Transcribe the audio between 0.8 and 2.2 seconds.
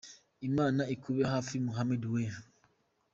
ikube hafi Muhammed